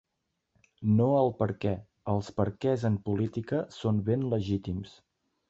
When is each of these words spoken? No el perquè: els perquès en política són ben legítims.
No 1.01 1.09
el 1.17 1.29
perquè: 1.41 1.73
els 2.13 2.31
perquès 2.41 2.87
en 2.91 2.97
política 3.11 3.61
són 3.83 4.03
ben 4.11 4.27
legítims. 4.35 4.99